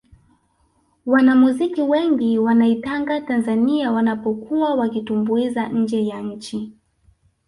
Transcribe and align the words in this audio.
wanamuziki 1.05 1.81
wengi 1.81 2.39
wanaitanga 2.39 3.21
tanzania 3.21 3.91
wanapokuwa 3.91 4.75
wakitumbuiza 4.75 5.67
nje 5.69 6.05
ya 6.07 6.21
nchi 6.21 6.73